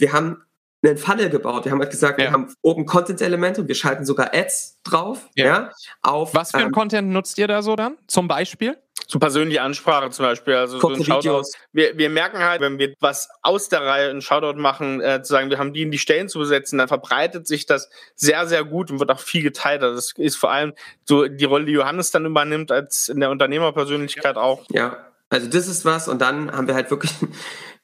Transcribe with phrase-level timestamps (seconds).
[0.00, 0.42] wir haben
[0.82, 1.66] einen Funnel gebaut.
[1.66, 2.26] Wir haben halt gesagt, Ja.
[2.26, 5.28] wir haben oben Content-Elemente und wir schalten sogar Ads drauf.
[5.34, 5.44] Ja.
[5.46, 5.70] Ja.
[6.02, 7.98] auf Was für ein ähm, Content nutzt ihr da so dann?
[8.06, 8.78] Zum Beispiel?
[9.06, 11.18] So persönliche Ansprache zum Beispiel, also so ein Shoutout.
[11.24, 11.52] Videos.
[11.72, 15.32] Wir, wir merken halt, wenn wir was aus der Reihe, einen Shoutout machen, äh, zu
[15.32, 18.64] sagen, wir haben die in die Stellen zu besetzen, dann verbreitet sich das sehr, sehr
[18.64, 19.82] gut und wird auch viel geteilt.
[19.82, 20.72] Also das ist vor allem
[21.04, 24.64] so die Rolle, die Johannes dann übernimmt, als in der Unternehmerpersönlichkeit auch.
[24.70, 24.96] Ja,
[25.28, 27.12] also das ist was und dann haben wir halt wirklich,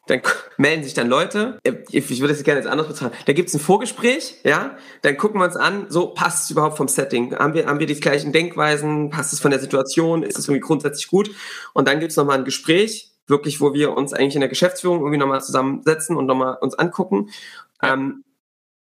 [0.06, 0.22] dann
[0.56, 3.60] melden sich dann Leute, äh, ich würde das gerne jetzt anders bezahlen, da gibt's ein
[3.60, 7.66] Vorgespräch, ja, dann gucken wir uns an, so passt es überhaupt vom Setting, haben wir,
[7.66, 11.30] haben wir die gleichen Denkweisen, passt es von der Situation, ist es irgendwie grundsätzlich gut?
[11.74, 14.98] Und dann gibt's noch nochmal ein Gespräch, wirklich, wo wir uns eigentlich in der Geschäftsführung
[14.98, 17.30] irgendwie nochmal zusammensetzen und nochmal uns angucken,
[17.82, 18.24] ähm,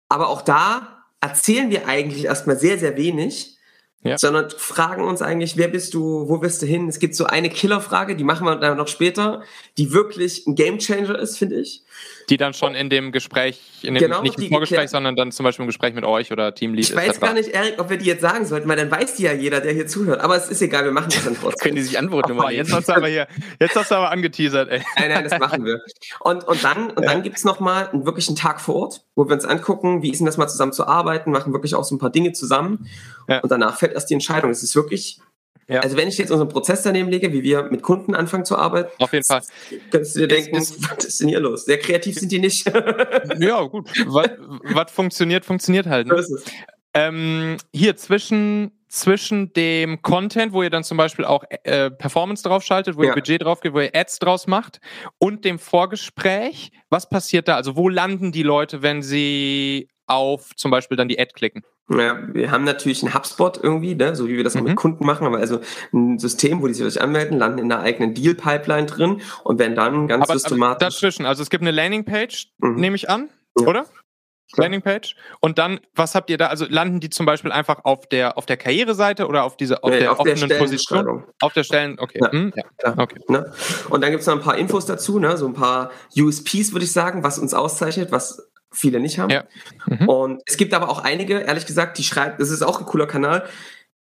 [0.10, 3.55] aber auch da erzählen wir eigentlich erstmal sehr, sehr wenig,
[4.06, 4.20] Ja.
[4.20, 6.88] sondern fragen uns eigentlich, wer bist du, wo bist du hin?
[6.88, 9.42] Es gibt so eine Killerfrage, die machen wir dann noch später,
[9.80, 11.82] die wirklich ein Gamechanger ist, finde ich.
[12.30, 15.32] Die dann schon in dem Gespräch, in dem, Genau, nicht im Vorgespräch, geklärt- sondern dann
[15.32, 17.98] zum Beispiel im Gespräch mit euch oder Teamlead Ich weiß gar nicht, Erik, ob wir
[17.98, 20.22] die jetzt sagen sollten, weil dann weiß die ja jeder, der hier zuhört.
[20.22, 21.76] Aber es ist egal, wir machen das dann Können trotzdem.
[21.76, 23.28] die sich Antworten Oh, jetzt hast du aber hier,
[23.60, 24.82] jetzt hast du aber angeteasert, ey.
[24.98, 25.82] Nein, nein, das machen wir.
[26.22, 29.34] Und, und dann, und dann gibt's noch mal einen wirklichen Tag vor Ort, wo wir
[29.36, 32.00] uns angucken, wie ist denn das mal zusammen zu arbeiten, machen wirklich auch so ein
[32.00, 32.90] paar Dinge zusammen.
[33.28, 33.40] Ja.
[33.42, 34.50] Und danach fällt erst die Entscheidung.
[34.50, 35.20] Es ist wirklich,
[35.68, 35.80] Ja.
[35.80, 38.90] also wenn ich jetzt unseren Prozess daneben lege, wie wir mit Kunden anfangen zu arbeiten,
[39.00, 39.42] Auf jeden Fall.
[39.90, 41.66] Könntest du dir Es denken, ist- was ist denn hier los?
[41.66, 42.66] Sehr kreativ sind die nicht.
[43.40, 43.90] Ja, gut.
[44.06, 44.30] Was,
[44.64, 46.08] was funktioniert, funktioniert halt.
[46.08, 46.14] Ne?
[46.16, 46.46] es.
[46.94, 52.96] Ähm, hier zwischen, zwischen dem Content, wo ihr dann zum Beispiel auch äh, Performance draufschaltet,
[52.96, 53.14] wo ihr Ja.
[53.16, 54.80] Budget drauf geht, wo ihr Ads draus macht
[55.18, 57.56] und dem Vorgespräch, was passiert da?
[57.56, 61.64] Also wo landen die Leute, wenn sie auf zum Beispiel dann die Ad klicken?
[61.90, 64.16] Ja, wir haben natürlich einen HubSpot irgendwie, ne?
[64.16, 64.64] so wie wir das Mhm.
[64.64, 65.60] mit Kunden machen, aber also
[65.94, 70.08] ein System, wo die sich anmelden, landen in einer eigenen Deal-Pipeline drin und werden dann
[70.08, 70.80] ganz Aber, aber systematisch.
[70.88, 72.76] dazwischen, also es gibt eine Landingpage, Mhm.
[72.76, 73.68] nehme ich an, Ja.
[73.68, 73.86] oder?
[74.58, 75.16] Landingpage.
[75.42, 76.48] Und dann, was habt ihr da?
[76.48, 79.90] Also landen die zum Beispiel einfach auf der auf der Karriereseite oder auf dieser auf
[79.90, 81.00] Nee, der auf der offenen Position?
[81.00, 81.24] Stellenbeschreibung.
[81.42, 82.20] Auf der Stellen, okay.
[82.22, 82.32] Ja.
[82.32, 82.94] Hm, ja.
[82.98, 83.20] Okay.
[83.28, 83.52] Ne?
[83.90, 85.36] Und dann gibt's noch ein paar Infos dazu, ne?
[85.38, 89.30] so ein paar USPs, würde ich sagen, was uns auszeichnet, was viele nicht haben.
[89.32, 89.44] Ja.
[89.88, 90.08] Mhm.
[90.10, 93.08] Und es gibt aber auch einige, ehrlich gesagt, die schreiben, das ist auch ein cooler
[93.08, 93.48] Kanal.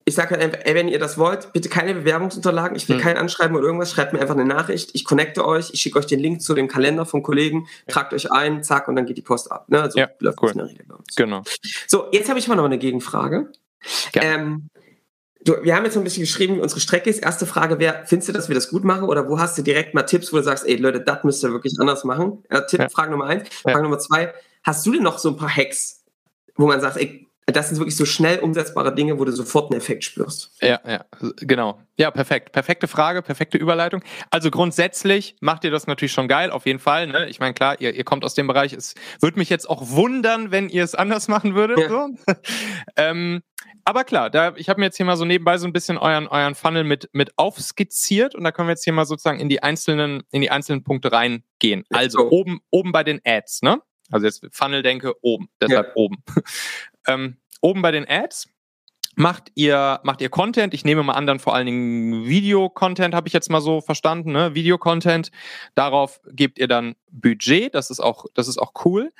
[0.07, 3.01] Ich sage halt einfach, ey, wenn ihr das wollt, bitte keine Bewerbungsunterlagen, ich will Mhm.
[3.01, 6.05] kein Anschreiben oder irgendwas, schreibt mir einfach eine Nachricht, ich connecte euch, ich schicke euch
[6.07, 9.23] den Link zu dem Kalender vom Kollegen, tragt euch ein, zack, und dann geht die
[9.23, 9.67] Post ab.
[9.71, 9.91] Ne?
[9.91, 10.49] So Ja, läuft cool.
[10.49, 11.15] das in der Regel bei uns.
[11.17, 11.43] Genau.
[11.87, 13.51] So, jetzt habe ich mal noch eine Gegenfrage.
[14.13, 14.29] Gerne.
[14.43, 14.69] Ähm,
[15.43, 17.23] du, wir haben jetzt so ein bisschen geschrieben, wie unsere Strecke ist.
[17.23, 19.95] Erste Frage wäre, findest du, dass wir das gut machen oder wo hast du direkt
[19.95, 22.45] mal Tipps, wo du sagst, ey Leute, das müsst ihr wirklich anders machen?
[22.51, 22.89] Äh, Tipp, Ja.
[22.91, 23.49] Frage Nummer eins.
[23.65, 23.73] Ja.
[23.73, 26.05] Frage Nummer zwei, hast du denn noch so ein paar Hacks,
[26.57, 29.79] wo man sagt, ey, das sind wirklich so schnell umsetzbare Dinge, wo du sofort einen
[29.79, 30.51] Effekt spürst?
[30.63, 31.05] Ja, ja,
[31.37, 31.79] genau.
[31.97, 32.53] Ja, perfekt.
[32.53, 34.03] Perfekte Frage, perfekte Überleitung.
[34.31, 37.07] Also grundsätzlich macht ihr das natürlich schon geil, auf jeden Fall.
[37.07, 37.29] Ne?
[37.29, 38.73] Ich meine, klar, ihr, ihr kommt aus dem Bereich.
[38.73, 41.79] Es würde mich jetzt auch wundern, wenn ihr es anders machen würdet.
[41.79, 41.89] Ja.
[41.89, 42.09] So.
[42.97, 43.43] ähm,
[43.85, 46.27] aber klar, da, ich habe mir jetzt hier mal so nebenbei so ein bisschen euren,
[46.27, 49.63] euren Funnel mit, mit aufskizziert und da können wir jetzt hier mal sozusagen in die
[49.63, 51.85] einzelnen, in die einzelnen Punkte reingehen.
[51.91, 53.83] Also oben, oben bei den Ads, ne?
[54.11, 56.23] Also jetzt Funnel denke oben, deshalb oben.
[57.07, 58.49] ähm, oben bei den Ads
[59.17, 60.75] macht ihr, macht ihr Content.
[60.75, 64.33] Ich nehme mal an, dann vor allen Dingen Video-Content, habe ich jetzt mal so verstanden,
[64.33, 64.55] ne?
[64.55, 65.31] Video-Content.
[65.75, 67.75] Darauf gebt ihr dann Budget.
[67.75, 69.13] Das ist auch, das ist auch cool.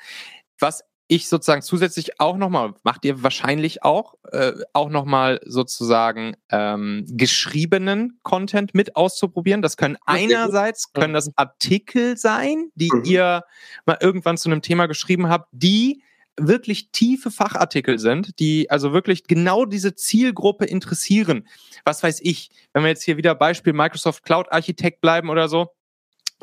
[0.59, 7.05] Was ich sozusagen zusätzlich auch nochmal, macht ihr wahrscheinlich auch, äh, auch nochmal sozusagen ähm,
[7.07, 9.61] geschriebenen Content mit auszuprobieren.
[9.61, 13.03] Das können einerseits, können das Artikel sein, die Mhm.
[13.05, 13.43] ihr
[13.85, 16.01] mal irgendwann zu einem Thema geschrieben habt, die
[16.37, 21.47] wirklich tiefe Fachartikel sind, die also wirklich genau diese Zielgruppe interessieren.
[21.85, 25.67] Was weiß ich, wenn wir jetzt hier wieder Beispiel Microsoft Cloud Architekt bleiben oder so,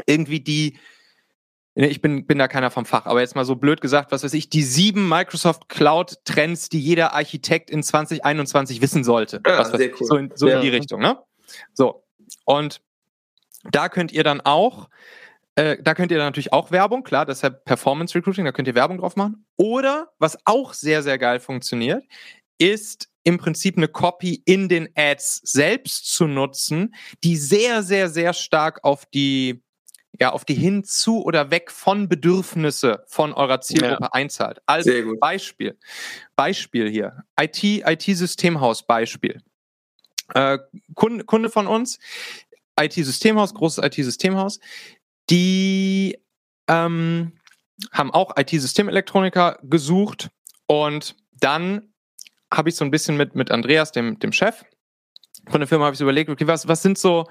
[0.07, 0.79] irgendwie die,
[1.75, 4.35] ich bin, bin da keiner vom Fach, aber jetzt mal so blöd gesagt, was weiß
[4.35, 9.41] ich, die sieben Microsoft Cloud Trends, die jeder Architekt in 2021 wissen sollte.
[9.47, 10.07] Ja, was weiß sehr ich, cool.
[10.07, 10.57] So, in, so Ja.
[10.57, 11.19] in die Richtung, ne?
[11.73, 12.05] So.
[12.45, 12.83] Und
[13.71, 14.89] da könnt ihr dann auch
[15.55, 18.75] äh, da könnt ihr dann natürlich auch Werbung, klar, deshalb Performance Recruiting, da könnt ihr
[18.75, 19.45] Werbung drauf machen.
[19.59, 22.03] Oder, was auch sehr, sehr geil funktioniert,
[22.59, 28.33] ist im Prinzip eine Copy in den Ads selbst zu nutzen, die sehr, sehr, sehr
[28.33, 29.63] stark auf die,
[30.21, 34.61] ja, auf die hinzu oder weg von Bedürfnisse von eurer Zielgruppe einzahlt.
[34.67, 34.91] Also.
[35.21, 35.79] Beispiel,
[36.37, 39.41] Beispiel hier, IT, IT-Systemhaus Beispiel.
[40.35, 40.59] Äh,
[40.95, 41.99] Kunde, Kunde von uns,
[42.79, 44.61] IT-Systemhaus, großes IT-Systemhaus,
[45.31, 46.19] die
[46.69, 47.33] ähm,
[47.91, 50.31] haben auch IT-Systemelektroniker gesucht
[50.67, 51.93] und dann
[52.53, 54.65] habe ich so ein bisschen mit, mit Andreas, dem, dem Chef
[55.49, 57.29] von der Firma, habe ich so überlegt, okay, was, was sind so,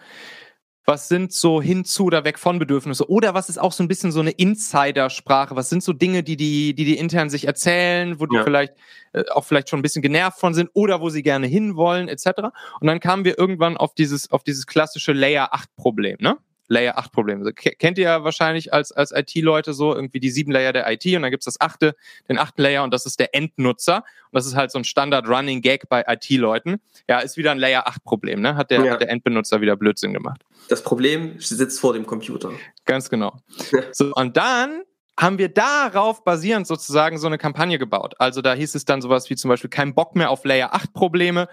[0.85, 4.11] was sind so hinzu oder weg von Bedürfnisse oder was ist auch so ein bisschen
[4.11, 8.25] so eine Insidersprache, was sind so Dinge, die die, die, die intern sich erzählen, wo
[8.25, 8.43] die Ja.
[8.43, 8.73] vielleicht
[9.13, 12.49] äh, auch vielleicht schon ein bisschen genervt von sind oder wo sie gerne hinwollen etc.
[12.79, 16.37] Und dann kamen wir irgendwann auf dieses, auf dieses klassische Layer 8 Problem, ne?
[16.71, 17.39] Layer 8 Problem.
[17.39, 20.89] Also, ke- kennt ihr ja wahrscheinlich als, als IT-Leute so irgendwie die sieben Layer der
[20.91, 21.95] IT und dann gibt's das achte,
[22.29, 23.97] den achten Layer und das ist der Endnutzer.
[23.97, 24.03] Und
[24.37, 26.79] das ist halt so ein Standard-Running-Gag bei IT-Leuten.
[27.09, 28.55] Ja, ist wieder ein Layer 8 Problem, ne?
[28.55, 28.93] Hat der, Ja.
[28.93, 30.43] hat der Endbenutzer wieder Blödsinn gemacht.
[30.69, 32.51] Das Problem sitzt vor dem Computer.
[32.85, 33.35] Ganz genau.
[33.71, 33.81] Ja.
[33.91, 34.83] So, und dann
[35.19, 38.15] haben wir darauf basierend sozusagen so eine Kampagne gebaut.
[38.17, 40.93] Also da hieß es dann sowas wie zum Beispiel kein Bock mehr auf Layer 8
[40.93, 41.47] Probleme.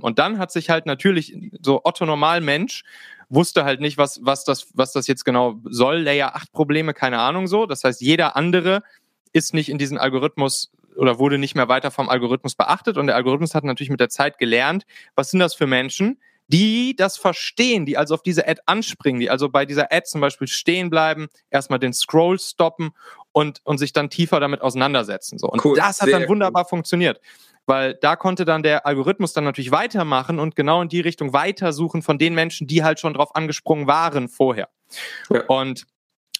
[0.00, 2.84] Und dann hat sich halt natürlich so Otto Normalmensch
[3.28, 5.98] wusste halt nicht, was, was, das, was das jetzt genau soll.
[5.98, 7.66] Layer 8 Probleme, keine Ahnung so.
[7.66, 8.82] Das heißt, jeder andere
[9.32, 12.96] ist nicht in diesen Algorithmus oder wurde nicht mehr weiter vom Algorithmus beachtet.
[12.96, 14.84] Und der Algorithmus hat natürlich mit der Zeit gelernt,
[15.14, 19.30] was sind das für Menschen, die das verstehen, die also auf diese Ad anspringen, die
[19.30, 22.90] also bei dieser Ad zum Beispiel stehen bleiben, erstmal den Scroll stoppen
[23.32, 25.38] und, und sich dann tiefer damit auseinandersetzen.
[25.38, 25.48] So.
[25.48, 27.20] Und Cool, das hat dann wunderbar funktioniert.
[27.68, 32.00] Weil da konnte dann der Algorithmus dann natürlich weitermachen und genau in die Richtung weitersuchen
[32.02, 34.68] von den Menschen, die halt schon drauf angesprungen waren vorher.
[35.30, 35.42] Ja.
[35.46, 35.86] Und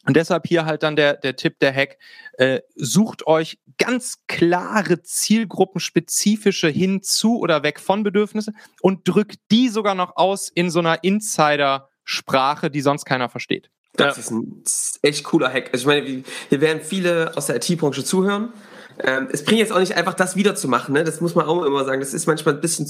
[0.07, 1.99] und deshalb hier halt dann der, der Tipp, der Hack,
[2.39, 9.95] äh, sucht euch ganz klare zielgruppenspezifische hinzu oder weg von Bedürfnisse und drückt die sogar
[9.95, 13.71] noch aus in so einer Insider-Sprache, die sonst keiner versteht.
[13.95, 14.21] Das Ja.
[14.23, 14.63] ist ein
[15.03, 15.71] echt cooler Hack.
[15.75, 18.53] Also ich meine, wir- hier werden viele aus der IT-Branche zuhören.
[19.05, 21.05] Ähm, es bringt jetzt auch nicht einfach, das wiederzumachen, ne?
[21.05, 22.01] Das muss man auch immer sagen.
[22.01, 22.87] Das ist manchmal ein bisschen,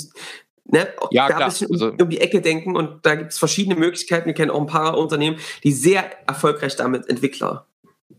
[0.64, 0.88] ne?
[1.10, 1.40] Ja, da klar.
[1.42, 4.26] ein bisschen um, Also- um die Ecke denken und da gibt es verschiedene Möglichkeiten.
[4.26, 7.66] Wir kennen auch ein paar Unternehmen, die sehr erfolgreich damit Entwickler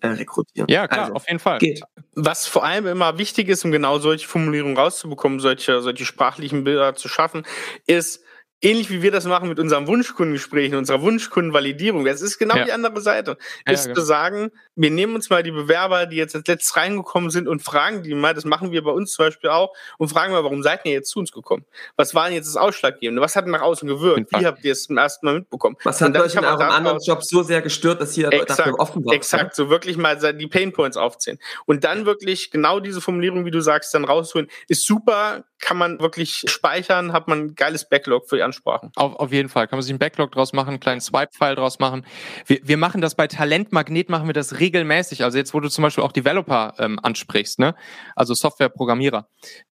[0.01, 0.68] äh, rekrutieren.
[0.69, 1.57] Ja, klar, Also, auf jeden Fall.
[1.59, 1.81] geht.
[2.15, 6.95] Was vor allem immer wichtig ist, um genau solche Formulierungen rauszubekommen, solche, solche sprachlichen Bilder
[6.95, 7.45] zu schaffen,
[7.86, 8.24] ist,
[8.62, 12.66] ähnlich wie wir das machen mit unserem Wunschkundengespräch, unserer Wunschkundenvalidierung, das ist genau Ja.
[12.66, 13.96] die andere Seite, Ja, ist genau.
[13.96, 17.62] zu sagen, wir nehmen uns mal die Bewerber, die jetzt als letztes reingekommen sind und
[17.62, 20.64] fragen die mal, das machen wir bei uns zum Beispiel auch, und fragen mal, warum
[20.64, 21.66] seid ihr jetzt zu uns gekommen?
[21.96, 23.22] Was war denn jetzt das Ausschlaggebende?
[23.22, 24.32] Was hat nach außen gewirkt?
[24.32, 25.78] Wie habt ihr es zum ersten Mal mitbekommen?
[25.84, 29.06] Was hat euch in eurem anderen Job so sehr gestört, dass ihr Exakt, dafür offen
[29.06, 29.16] wart?
[29.16, 31.40] Exakt, so wirklich mal die Painpoints aufzählen.
[31.66, 36.00] Und dann wirklich genau diese Formulierung, wie du sagst, dann rausholen, ist super, kann man
[36.00, 38.92] wirklich speichern, hat man ein geiles Backlog für die Ansprachen.
[38.96, 39.68] Auf, auf jeden Fall.
[39.68, 42.06] Kann man sich einen Backlog draus machen, einen kleinen Swipe-File draus machen.
[42.46, 45.24] Wir, wir machen das bei Talentmagnet, machen wir das regelmäßig.
[45.24, 47.75] Also jetzt, wo du zum Beispiel auch Developer ähm, ansprichst, ne?
[48.16, 49.28] Also Softwareprogrammierer.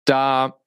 [0.04, 0.58] Da,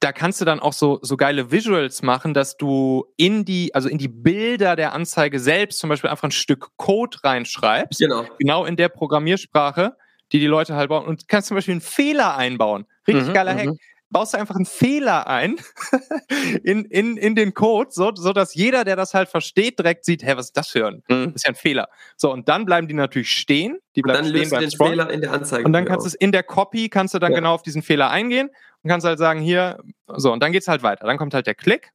[0.00, 3.88] da kannst du dann auch so, so geile Visuals machen, dass du in die, also
[3.88, 8.00] in die Bilder der Anzeige selbst zum Beispiel einfach ein Stück Code reinschreibst.
[8.00, 8.24] Genau.
[8.38, 9.96] Genau in der Programmiersprache,
[10.32, 11.06] die die Leute halt bauen.
[11.06, 12.86] Und kannst zum Beispiel einen Fehler einbauen.
[13.06, 13.58] Richtig Mhm, geiler mhm.
[13.58, 13.76] Hack
[14.10, 15.56] baust du einfach einen Fehler ein
[16.62, 20.22] in, in, in den Code, so, so dass jeder, der das halt versteht, direkt sieht,
[20.22, 21.02] hä, was ist das für ein?
[21.08, 21.26] Mhm.
[21.26, 21.88] Das ist ja ein Fehler.
[22.16, 23.78] So, und dann bleiben die natürlich stehen.
[23.96, 24.92] Die bleiben Dann stehen beim den Scrollen.
[24.92, 25.64] Fehler in der Anzeige.
[25.64, 27.38] Und dann kannst du es in der Copy, kannst du dann Ja.
[27.38, 28.50] genau auf diesen Fehler eingehen
[28.82, 31.06] und kannst halt sagen, hier, so, und dann geht's halt weiter.
[31.06, 31.90] Dann kommt halt der Klick.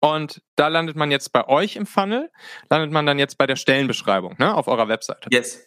[0.00, 2.30] Und da landet man jetzt bei euch im Funnel,
[2.68, 5.30] landet man dann jetzt bei der Stellenbeschreibung, ne, auf eurer Webseite.
[5.32, 5.66] Yes.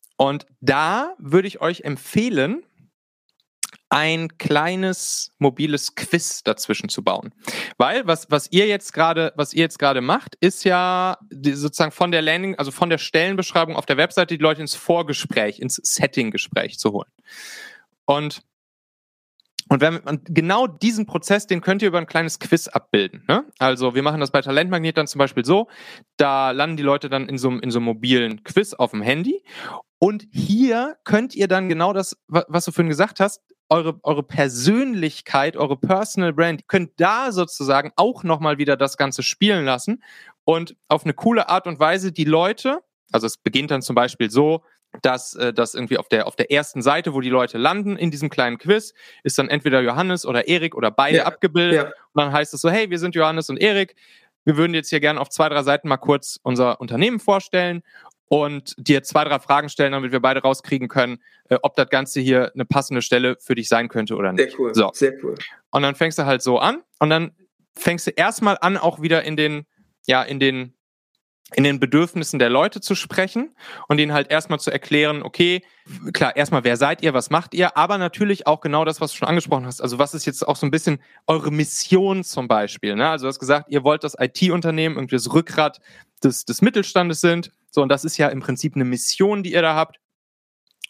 [0.21, 2.61] und da würde ich euch empfehlen,
[3.89, 7.33] ein kleines mobiles Quiz dazwischen zu bauen.
[7.79, 11.91] Weil was, was ihr jetzt gerade, was ihr jetzt gerade macht, ist ja die, sozusagen
[11.91, 15.77] von der Landing, also von der Stellenbeschreibung auf der Webseite die Leute ins Vorgespräch, ins
[15.81, 17.09] Setting-Gespräch zu holen.
[18.05, 18.43] Und
[19.71, 23.23] und wenn, und genau diesen Prozess, den könnt ihr über ein kleines Quiz abbilden.
[23.29, 23.45] Ne?
[23.57, 25.69] Also wir machen das bei Talentmagnet dann zum Beispiel so,
[26.17, 29.01] da landen die Leute dann in so, einem- in so einem mobilen Quiz auf dem
[29.01, 29.41] Handy
[29.97, 34.23] und hier könnt ihr dann genau das, wa- was du vorhin gesagt hast, eure, eure
[34.23, 40.03] Persönlichkeit, eure Personal Brand, könnt da sozusagen auch nochmal wieder das Ganze spielen lassen
[40.43, 42.79] und auf eine coole Art und Weise die Leute,
[43.13, 44.63] also es beginnt dann zum Beispiel so,
[45.01, 48.11] dass äh, das irgendwie auf der auf der ersten Seite, wo die Leute landen in
[48.11, 48.93] diesem kleinen Quiz,
[49.23, 51.75] ist dann entweder Johannes oder Erik oder beide ja, abgebildet.
[51.75, 51.83] Ja.
[51.85, 53.95] Und dann heißt es so, hey, wir sind Johannes und Erik.
[54.43, 57.83] Wir würden jetzt hier gerne auf zwei, drei Seiten mal kurz unser Unternehmen vorstellen
[58.27, 61.19] und dir zwei, drei Fragen stellen, damit wir beide rauskriegen können,
[61.49, 64.51] äh, ob das Ganze hier eine passende Stelle für dich sein könnte oder nicht.
[64.51, 64.73] Sehr cool.
[64.73, 64.89] So.
[64.93, 65.35] Sehr cool.
[65.69, 67.31] Und dann fängst du halt so an und dann
[67.77, 69.65] fängst du erstmal an, auch wieder in den,
[70.07, 70.73] ja, in den
[71.53, 73.55] in den Bedürfnissen der Leute zu sprechen
[73.87, 75.63] und ihnen halt erstmal zu erklären, okay,
[76.13, 79.17] klar, erstmal, wer seid ihr, was macht ihr, aber natürlich auch genau das, was du
[79.17, 79.81] schon angesprochen hast.
[79.81, 82.95] Also was ist jetzt auch so ein bisschen eure Mission zum Beispiel?
[82.95, 83.09] Ne?
[83.09, 85.81] Also du hast gesagt, ihr wollt das IT-Unternehmen, irgendwie das Rückgrat
[86.23, 87.51] des, des Mittelstandes sind.
[87.69, 89.99] So, und das ist ja im Prinzip eine Mission, die ihr da habt.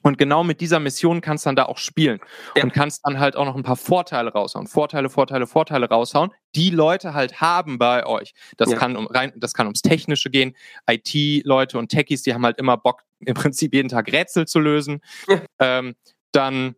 [0.02, 2.20] Und genau mit dieser Mission kannst du dann da auch spielen
[2.56, 2.64] ja.
[2.64, 4.68] und kannst dann halt auch noch ein paar Vorteile raushauen.
[4.68, 8.34] Vorteile, Vorteile, Vorteile raushauen, die Leute halt haben bei euch.
[8.58, 8.78] Das ja.
[8.78, 10.56] kann um rein, das kann ums Technische gehen.
[10.90, 15.02] IT-Leute und Techies, die haben halt immer Bock, im Prinzip jeden Tag Rätsel zu lösen.
[15.28, 15.42] Ja.
[15.60, 15.96] Ähm,
[16.32, 16.76] dann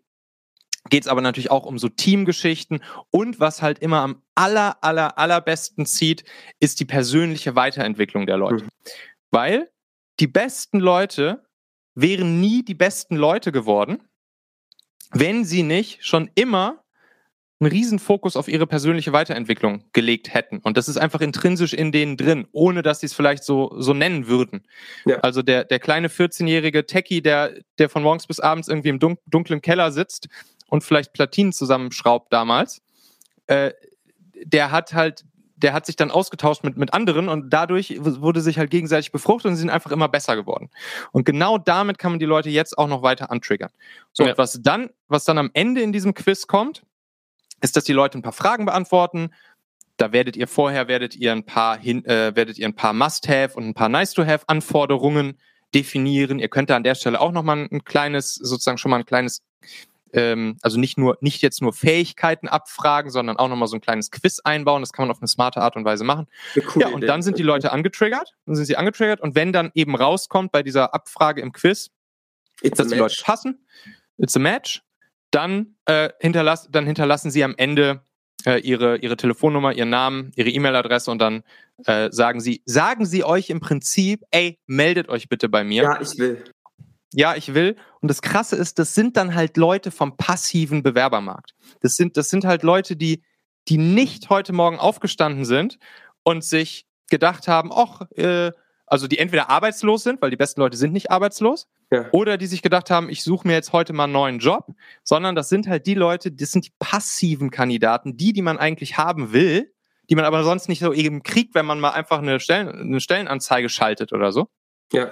[0.90, 5.18] geht es aber natürlich auch um so Teamgeschichten und was halt immer am aller, aller,
[5.18, 6.24] allerbesten zieht,
[6.60, 8.66] ist die persönliche Weiterentwicklung der Leute.
[8.66, 8.70] Mhm.
[9.32, 9.72] Weil
[10.20, 11.46] die besten Leute
[11.96, 14.02] wären nie die besten Leute geworden,
[15.12, 16.84] wenn sie nicht schon immer
[17.60, 20.60] einen riesen Fokus auf ihre persönliche Weiterentwicklung gelegt hätten.
[20.60, 23.94] Und das ist einfach intrinsisch in denen drin, ohne dass sie es vielleicht so, so
[23.94, 24.66] nennen würden.
[25.06, 25.20] Ja.
[25.20, 29.62] Also der, der kleine 14-jährige Techie, der, der von morgens bis abends irgendwie im dunklen
[29.62, 30.28] Keller sitzt
[30.68, 32.82] und vielleicht Platinen zusammenschraubt damals,
[33.48, 33.72] äh,
[34.44, 35.24] der hat halt
[35.56, 39.50] der hat sich dann ausgetauscht mit, mit anderen und dadurch wurde sich halt gegenseitig befruchtet
[39.50, 40.70] und sie sind einfach immer besser geworden.
[41.12, 43.70] Und genau damit kann man die Leute jetzt auch noch weiter antriggern.
[44.12, 44.38] So, ja.
[44.38, 46.84] was dann, was dann am Ende in diesem Quiz kommt,
[47.62, 49.32] ist, dass die Leute ein paar Fragen beantworten.
[49.98, 53.56] Da werdet ihr vorher, werdet ihr ein paar, hin, äh, werdet ihr ein paar Must-Have
[53.56, 55.38] und ein paar Nice-to-Have-Anforderungen
[55.74, 56.40] definieren.
[56.40, 59.44] Ihr könnt da an der Stelle auch nochmal ein kleines, sozusagen schon mal ein kleines
[60.14, 64.12] ähm, also nicht nur, nicht jetzt nur Fähigkeiten abfragen, sondern auch nochmal so ein kleines
[64.12, 64.82] Quiz einbauen.
[64.82, 66.28] Das kann man auf eine smarte Art und Weise machen.
[66.76, 69.96] Ja, und dann sind die Leute angetriggert, dann sind sie angetriggert und wenn dann eben
[69.96, 71.90] rauskommt bei dieser Abfrage im Quiz,
[72.62, 73.66] it's dass die Leute passen,
[74.18, 74.84] it's a match,
[75.32, 78.02] dann, äh, hinterlass, dann hinterlassen sie am Ende
[78.46, 81.44] äh, ihre, ihre Telefonnummer, ihren Namen, ihre E-Mail-Adresse und dann
[81.86, 85.84] äh, sagen sie, sagen sie euch im Prinzip, ey, meldet euch bitte bei mir.
[85.84, 86.44] Ja, ich will
[87.14, 87.76] ja, ich will.
[88.02, 91.54] Und das Krasse ist, das sind dann halt Leute vom passiven Bewerbermarkt.
[91.82, 93.24] Das sind, das sind halt Leute, die,
[93.68, 95.80] die nicht heute Morgen aufgestanden sind
[96.24, 98.52] und sich gedacht haben, ach, äh,
[98.86, 102.06] also die entweder arbeitslos sind, weil die besten Leute sind nicht arbeitslos, ja.
[102.12, 104.68] oder die sich gedacht haben, ich suche mir jetzt heute mal einen neuen Job,
[105.04, 108.98] sondern das sind halt die Leute, das sind die passiven Kandidaten, die, die man eigentlich
[108.98, 109.74] haben will,
[110.10, 113.00] die man aber sonst nicht so eben kriegt, wenn man mal einfach eine, Stellen, eine
[113.00, 114.50] Stellenanzeige schaltet oder so.
[114.92, 115.12] Ja.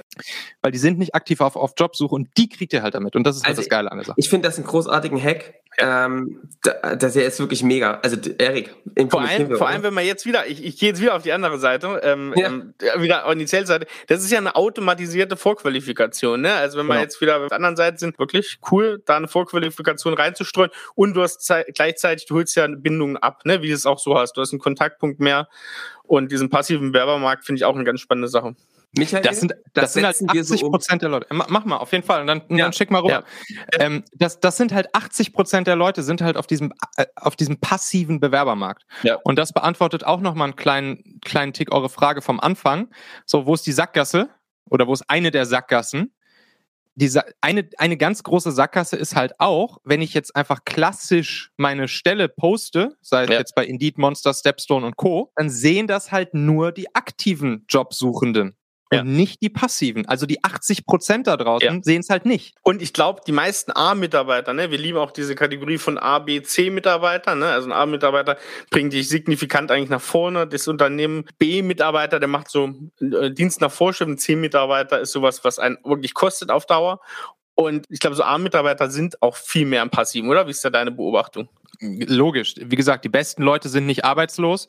[0.61, 3.15] Weil die sind nicht aktiv auf, auf Jobsuche und die kriegt ihr halt damit.
[3.15, 4.15] Und das ist halt also das Geile an der Sache.
[4.17, 5.55] Ich finde das einen großartigen Hack.
[5.79, 7.99] Ähm, das ist wirklich mega.
[8.03, 8.75] Also Erik,
[9.09, 11.31] vor allem, vor allem, wenn man jetzt wieder, ich, ich gehe jetzt wieder auf die
[11.31, 12.47] andere Seite, ähm, ja.
[12.47, 13.87] ähm, wieder auf die Zellseite.
[14.07, 16.41] Das ist ja eine automatisierte Vorqualifikation.
[16.41, 16.53] Ne?
[16.53, 17.03] Also wenn wir genau.
[17.03, 21.23] jetzt wieder auf der anderen Seite sind, wirklich cool, da eine Vorqualifikation reinzustreuen und du
[21.23, 23.61] hast gleichzeitig, du holst ja Bindungen ab, ne?
[23.61, 24.33] wie du es auch so hast.
[24.33, 25.47] Du hast einen Kontaktpunkt mehr
[26.03, 28.55] und diesen passiven Werbermarkt finde ich auch eine ganz spannende Sache.
[28.97, 30.99] Michael, das sind, das, das sind halt 80 Prozent um.
[30.99, 31.27] der Leute.
[31.31, 32.21] Mach mal, auf jeden Fall.
[32.21, 32.65] Und dann, ja.
[32.65, 33.23] dann schick mal rüber.
[33.47, 33.79] Ja.
[33.79, 37.37] Ähm, das, das sind halt 80 Prozent der Leute sind halt auf diesem, äh, auf
[37.37, 38.85] diesem passiven Bewerbermarkt.
[39.03, 39.17] Ja.
[39.23, 42.89] Und das beantwortet auch nochmal einen kleinen, kleinen Tick eure Frage vom Anfang.
[43.25, 44.29] So, wo ist die Sackgasse?
[44.69, 46.13] Oder wo ist eine der Sackgassen?
[46.95, 51.87] Diese, eine, eine ganz große Sackgasse ist halt auch, wenn ich jetzt einfach klassisch meine
[51.87, 53.39] Stelle poste, sei es ja.
[53.39, 58.57] jetzt bei Indeed, Monster, Stepstone und Co., dann sehen das halt nur die aktiven Jobsuchenden
[58.91, 59.01] ja.
[59.01, 60.07] und nicht die passiven.
[60.07, 61.79] Also die 80 Prozent da draußen ja.
[61.81, 62.55] sehen es halt nicht.
[62.61, 66.41] Und ich glaube, die meisten A-Mitarbeiter, ne, wir lieben auch diese Kategorie von A, B,
[66.41, 68.37] C-Mitarbeiter, ne, also ein A-Mitarbeiter
[68.69, 70.47] bringt dich signifikant eigentlich nach vorne.
[70.47, 74.09] Das Unternehmen B-Mitarbeiter, der macht so äh, Dienst nach Vorschrift.
[74.09, 76.99] Ein C-Mitarbeiter ist sowas, was einen wirklich kostet auf Dauer.
[77.55, 80.47] Und ich glaube, so A-Mitarbeiter sind auch viel mehr im Passiven, oder?
[80.47, 81.49] Wie ist da deine Beobachtung?
[81.81, 82.55] Logisch.
[82.61, 84.67] Wie gesagt, die besten Leute sind nicht arbeitslos.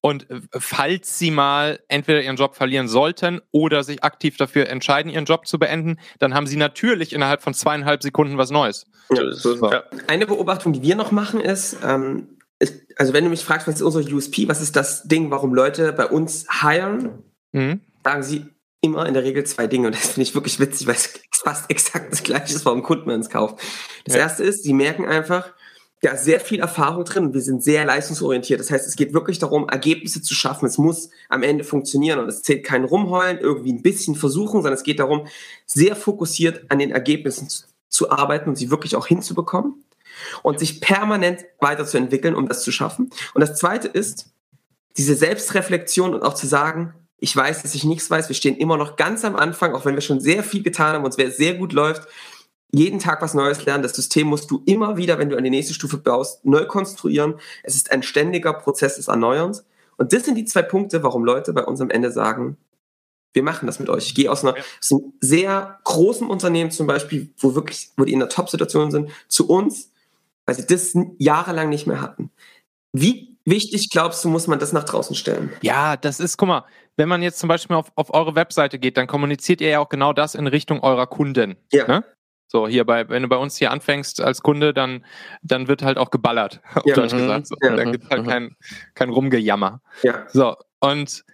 [0.00, 5.10] Und äh, falls sie mal entweder ihren Job verlieren sollten oder sich aktiv dafür entscheiden,
[5.10, 8.86] ihren Job zu beenden, dann haben sie natürlich innerhalb von zweieinhalb Sekunden was Neues.
[9.10, 9.70] Ja, so.
[9.70, 9.82] ja.
[10.06, 13.76] Eine Beobachtung, die wir noch machen, ist, ähm, ist, also wenn du mich fragst, was
[13.76, 17.80] ist unser USP, was ist das Ding, warum Leute bei uns hiren, mhm.
[18.04, 18.46] sagen sie
[18.80, 19.88] immer in der Regel zwei Dinge.
[19.88, 23.08] Und das finde ich wirklich witzig, weil es fast exakt das gleiche ist, warum Kunden
[23.08, 23.60] man es kauft.
[24.04, 24.22] Das ja.
[24.22, 25.52] erste ist, sie merken einfach,
[26.02, 28.58] ja sehr viel Erfahrung drin wir sind sehr leistungsorientiert.
[28.60, 30.66] Das heißt, es geht wirklich darum, Ergebnisse zu schaffen.
[30.66, 34.74] Es muss am Ende funktionieren und es zählt kein Rumheulen, irgendwie ein bisschen versuchen, sondern
[34.74, 35.26] es geht darum,
[35.66, 39.84] sehr fokussiert an den Ergebnissen zu, zu arbeiten und sie wirklich auch hinzubekommen
[40.42, 43.10] und sich permanent weiterzuentwickeln, um das zu schaffen.
[43.34, 44.32] Und das Zweite ist,
[44.96, 48.28] diese Selbstreflexion und auch zu sagen, ich weiß, dass ich nichts weiß.
[48.28, 51.04] Wir stehen immer noch ganz am Anfang, auch wenn wir schon sehr viel getan haben
[51.04, 52.08] und es sehr gut läuft.
[52.74, 53.82] Jeden Tag was Neues lernen.
[53.82, 57.34] Das System musst du immer wieder, wenn du an die nächste Stufe baust, neu konstruieren.
[57.62, 59.66] Es ist ein ständiger Prozess des Erneuerns.
[59.98, 62.56] Und das sind die zwei Punkte, warum Leute bei uns am Ende sagen,
[63.34, 64.06] wir machen das mit euch.
[64.06, 68.12] Ich gehe aus, einer, aus einem sehr großen Unternehmen zum Beispiel, wo wirklich, wo die
[68.12, 69.90] in der Top-Situation sind, zu uns,
[70.46, 72.30] weil sie das jahrelang nicht mehr hatten.
[72.92, 75.50] Wie wichtig glaubst du, muss man das nach draußen stellen?
[75.62, 76.64] Ja, das ist, guck mal,
[76.96, 79.88] wenn man jetzt zum Beispiel auf, auf eure Webseite geht, dann kommuniziert ihr ja auch
[79.88, 81.56] genau das in Richtung eurer Kunden.
[81.72, 81.86] Ja.
[81.86, 82.04] Ne?
[82.46, 85.04] So, hier bei, wenn du bei uns hier anfängst als Kunde, dann,
[85.42, 86.94] dann wird halt auch geballert, auf Ja.
[86.94, 87.18] Deutsch Mhm.
[87.18, 87.46] gesagt.
[87.46, 87.56] So.
[87.62, 87.76] Ja.
[87.76, 88.28] Da gibt halt Mhm.
[88.28, 88.56] kein,
[88.94, 89.80] kein Rumgejammer.
[90.02, 90.26] Ja.
[90.28, 91.24] So, und,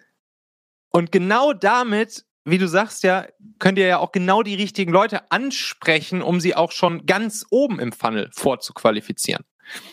[0.91, 3.25] und genau damit, wie du sagst ja,
[3.59, 7.79] könnt ihr ja auch genau die richtigen Leute ansprechen, um sie auch schon ganz oben
[7.79, 9.43] im Funnel vorzuqualifizieren.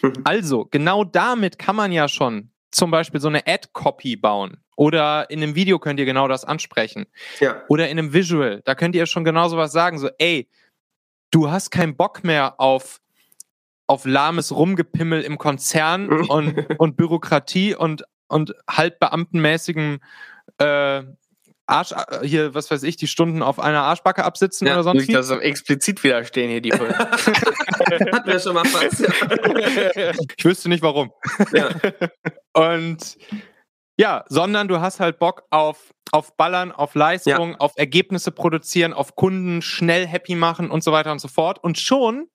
[0.02, 0.12] Mhm.
[0.24, 4.58] Also, genau damit kann man ja schon zum Beispiel so eine Ad-Copy bauen.
[4.76, 7.06] Oder in einem Video könnt ihr genau das ansprechen.
[7.40, 7.62] Ja.
[7.68, 10.48] Oder in einem Visual, da könnt ihr schon genau sowas sagen, so, ey,
[11.30, 13.00] du hast keinen Bock mehr auf,
[13.86, 20.00] auf lahmes Rumgepimmel im Konzern und, und Bürokratie und, und halbbeamtenmäßigem
[20.58, 21.02] äh,
[21.68, 25.00] Arsch, äh, hier, was weiß ich, die Stunden auf einer Arschbacke absitzen Ja, oder sonst
[25.02, 26.72] Nicht, dass es explizit wieder stehen hier die.
[26.72, 29.00] Hatten wir schon mal fast.
[29.00, 30.12] Ja.
[30.36, 31.12] Ich wüsste nicht warum.
[31.52, 31.70] Ja.
[32.52, 33.18] Und
[33.98, 39.16] ja, sondern du hast halt Bock auf, auf Ballern, auf Leistung, auf Ergebnisse produzieren, auf
[39.16, 41.62] Kunden schnell happy machen und so weiter und so fort.
[41.62, 42.28] Und schon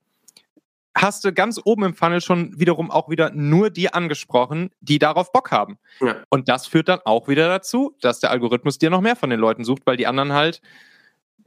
[0.95, 5.31] hast du ganz oben im Funnel schon wiederum auch wieder nur die angesprochen, die darauf
[5.31, 5.77] Bock haben.
[6.01, 6.17] Ja.
[6.29, 9.39] Und das führt dann auch wieder dazu, dass der Algorithmus dir noch mehr von den
[9.39, 10.61] Leuten sucht, weil die anderen halt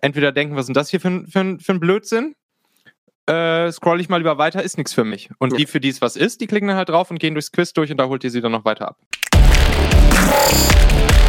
[0.00, 2.34] entweder denken, was ist denn das hier für ein, für ein, für ein Blödsinn?
[3.26, 5.30] Äh, scroll ich mal lieber weiter, ist nichts für mich.
[5.38, 5.58] Und Ja.
[5.58, 7.72] die, für die es was ist, die klicken dann halt drauf und gehen durchs Quiz
[7.72, 8.98] durch und da holt ihr sie dann noch weiter ab.
[10.34, 11.23] Thank you.